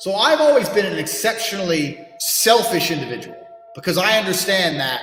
[0.00, 3.36] So I've always been an exceptionally selfish individual
[3.74, 5.02] because I understand that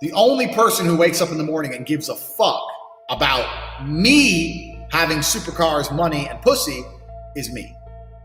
[0.00, 2.62] the only person who wakes up in the morning and gives a fuck
[3.10, 6.82] about me having supercars, money, and pussy
[7.36, 7.76] is me.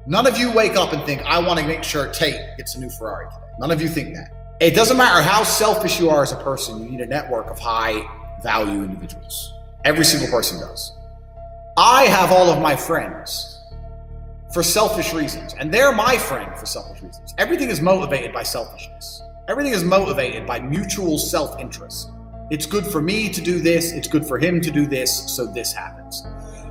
[0.06, 2.80] None of you wake up and think, I want to make sure Tate gets a
[2.80, 3.48] new Ferrari today.
[3.60, 4.32] None of you think that.
[4.62, 7.60] It doesn't matter how selfish you are as a person, you need a network of
[7.60, 8.02] high
[8.42, 9.54] value individuals.
[9.84, 10.94] Every single person does.
[11.76, 13.55] I have all of my friends
[14.56, 17.36] for selfish reasons, and they're my friend for selfish reasons.
[17.38, 19.22] Everything is motivated by selfishness.
[19.50, 22.12] Everything is motivated by mutual self interest.
[22.50, 25.46] It's good for me to do this, it's good for him to do this, so
[25.46, 26.26] this happens.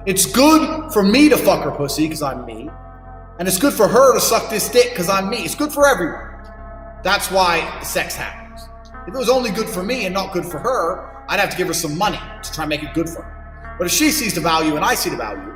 [0.07, 2.71] It's good for me to fuck her pussy because I'm me,
[3.39, 5.45] and it's good for her to suck this dick because I'm me.
[5.45, 6.31] It's good for everyone.
[7.03, 8.67] That's why sex happens.
[9.07, 11.57] If it was only good for me and not good for her, I'd have to
[11.59, 13.77] give her some money to try and make it good for her.
[13.77, 15.55] But if she sees the value and I see the value,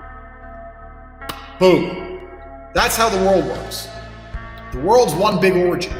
[1.58, 2.08] boom.
[2.78, 3.88] That's how the world works.
[4.70, 5.91] The world's one big orgy.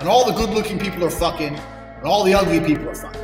[0.00, 3.22] And all the good looking people are fucking, and all the ugly people are fucking.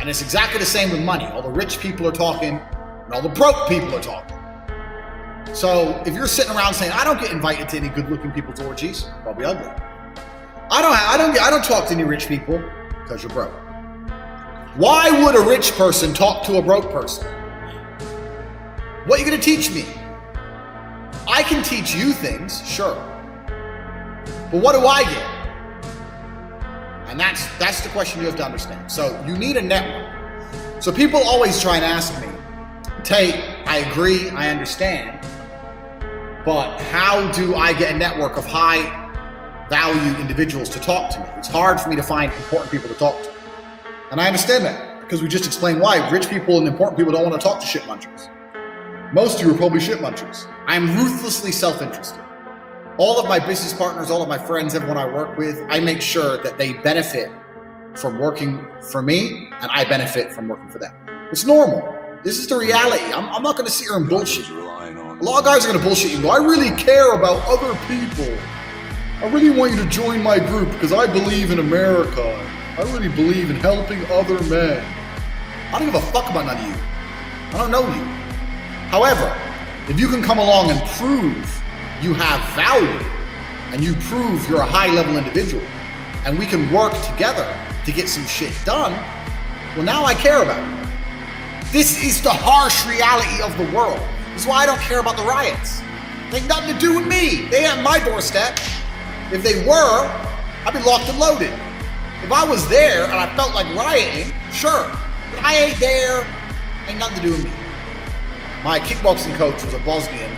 [0.00, 1.26] And it's exactly the same with money.
[1.26, 2.58] All the rich people are talking,
[3.04, 4.34] and all the broke people are talking.
[5.54, 8.60] So if you're sitting around saying, I don't get invited to any good looking people's
[8.60, 9.68] orgies, probably ugly.
[10.70, 12.64] I don't, I don't, I don't talk to any rich people
[13.02, 13.52] because you're broke.
[14.76, 17.26] Why would a rich person talk to a broke person?
[19.04, 19.84] What are you going to teach me?
[21.36, 22.94] I can teach you things, sure.
[24.50, 25.22] But what do I get?
[27.10, 28.90] And that's that's the question you have to understand.
[28.90, 30.82] So you need a network.
[30.82, 32.28] So people always try and ask me,
[33.04, 33.34] Tate,
[33.66, 35.20] I agree, I understand,
[36.46, 38.86] but how do I get a network of high
[39.68, 41.26] value individuals to talk to me?
[41.36, 43.30] It's hard for me to find important people to talk to.
[44.10, 47.28] And I understand that because we just explained why rich people and important people don't
[47.28, 48.30] want to talk to shit munchers.
[49.12, 50.50] Most of you are probably shit munchers.
[50.66, 52.20] I am ruthlessly self interested.
[52.98, 56.00] All of my business partners, all of my friends, everyone I work with, I make
[56.00, 57.30] sure that they benefit
[57.94, 60.92] from working for me and I benefit from working for them.
[61.30, 61.96] It's normal.
[62.24, 63.04] This is the reality.
[63.12, 64.48] I'm, I'm not going to sit here and bullshit.
[64.48, 66.28] A lot of guys are going to bullshit you.
[66.28, 68.36] I really care about other people.
[69.22, 72.24] I really want you to join my group because I believe in America.
[72.76, 74.84] I really believe in helping other men.
[75.72, 76.82] I don't give a fuck about none of you.
[77.52, 78.25] I don't know you.
[78.88, 79.36] However,
[79.88, 81.62] if you can come along and prove
[82.02, 83.00] you have value
[83.72, 85.62] and you prove you're a high level individual
[86.24, 87.46] and we can work together
[87.84, 88.92] to get some shit done,
[89.74, 90.88] well, now I care about you.
[91.72, 94.00] This is the harsh reality of the world.
[94.32, 95.82] This is why I don't care about the riots.
[96.30, 97.46] They ain't nothing to do with me.
[97.50, 98.58] They ain't my doorstep.
[99.32, 100.06] If they were,
[100.64, 101.52] I'd be locked and loaded.
[102.22, 104.90] If I was there and I felt like rioting, sure.
[105.30, 106.26] But I ain't there.
[106.88, 107.65] Ain't nothing to do with me.
[108.66, 110.28] My kickboxing coach was a Bosnian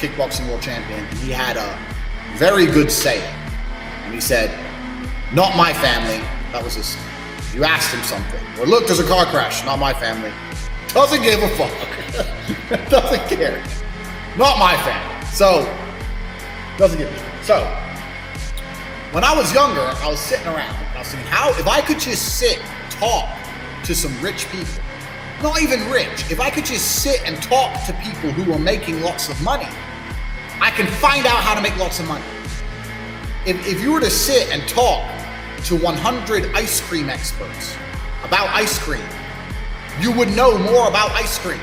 [0.00, 3.34] kickboxing world champion, and he had a very good saying.
[4.04, 4.50] And he said,
[5.32, 6.22] Not my family.
[6.52, 6.94] That was his.
[7.54, 8.38] You asked him something.
[8.60, 9.64] Or look, there's a car crash.
[9.64, 10.30] Not my family.
[10.88, 12.90] Doesn't give a fuck.
[12.90, 13.64] doesn't care.
[14.36, 15.26] Not my family.
[15.32, 15.64] So,
[16.76, 17.44] doesn't give a shit.
[17.46, 17.64] So,
[19.12, 20.76] when I was younger, I was sitting around.
[20.94, 23.26] I was thinking, how, if I could just sit, talk
[23.84, 24.84] to some rich people,
[25.42, 29.00] not even rich, if I could just sit and talk to people who are making
[29.00, 29.68] lots of money,
[30.60, 32.24] I can find out how to make lots of money.
[33.46, 35.02] If, if you were to sit and talk
[35.64, 37.74] to 100 ice cream experts
[38.22, 39.04] about ice cream,
[40.00, 41.60] you would know more about ice cream.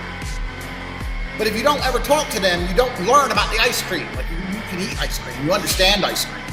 [1.37, 4.07] But if you don't ever talk to them, you don't learn about the ice cream.
[4.15, 6.43] Like you, you can eat ice cream, you understand ice cream,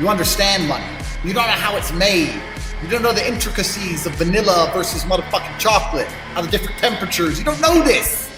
[0.00, 0.86] you understand money,
[1.22, 2.40] you don't know how it's made,
[2.82, 7.38] you don't know the intricacies of vanilla versus motherfucking chocolate, how the different temperatures.
[7.38, 8.28] You don't know this.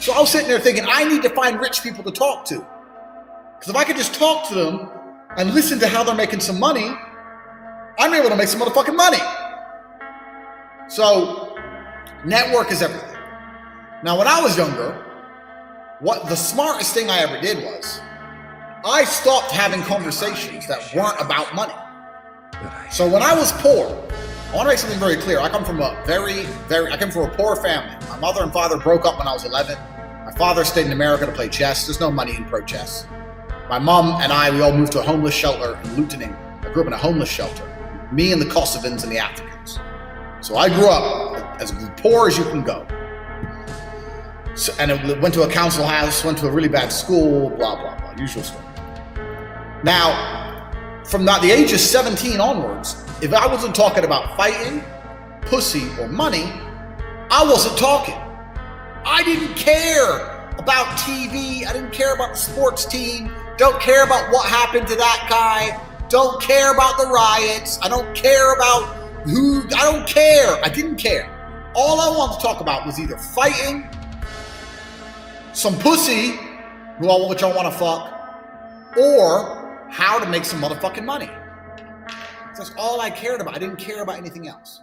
[0.00, 2.56] So I was sitting there thinking, I need to find rich people to talk to.
[3.54, 4.90] Because if I could just talk to them
[5.36, 6.90] and listen to how they're making some money,
[7.98, 9.18] I'm able to make some motherfucking money.
[10.88, 11.56] So,
[12.24, 13.16] network is everything.
[14.02, 15.04] Now, when I was younger,
[16.00, 18.00] what the smartest thing I ever did was
[18.84, 21.74] I stopped having conversations that weren't about money.
[22.90, 25.38] So when I was poor, I want to make something very clear.
[25.38, 27.94] I come from a very, very, I come from a poor family.
[28.08, 29.78] My mother and father broke up when I was 11.
[30.24, 31.86] My father stayed in America to play chess.
[31.86, 33.06] There's no money in pro chess.
[33.68, 36.22] My mom and I, we all moved to a homeless shelter in Luton.
[36.22, 36.46] England.
[36.62, 37.64] I grew up in a homeless shelter.
[38.10, 39.78] Me and the Kosovans and the Africans.
[40.40, 42.86] So I grew up as poor as you can go.
[44.56, 47.76] So, and it went to a council house, went to a really bad school, blah,
[47.76, 48.14] blah, blah.
[48.20, 48.64] Usual story.
[49.84, 50.39] Now,
[51.10, 54.80] from the age of 17 onwards, if I wasn't talking about fighting,
[55.40, 56.44] pussy, or money,
[57.32, 58.14] I wasn't talking.
[59.04, 60.20] I didn't care
[60.56, 61.66] about TV.
[61.66, 65.78] I didn't care about the sports team Don't care about what happened to that guy.
[66.08, 67.78] Don't care about the riots.
[67.82, 68.84] I don't care about
[69.24, 69.64] who.
[69.76, 70.64] I don't care.
[70.64, 71.28] I didn't care.
[71.74, 73.88] All I wanted to talk about was either fighting,
[75.52, 76.38] some pussy,
[76.98, 79.59] who I which I want to fuck, or
[79.90, 81.30] how to make some motherfucking money.
[82.56, 83.54] That's all I cared about.
[83.54, 84.82] I didn't care about anything else.